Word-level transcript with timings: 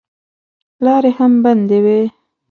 لارې 0.85 1.11
هم 1.17 1.33
بندې 1.43 1.79
وې. 1.85 2.01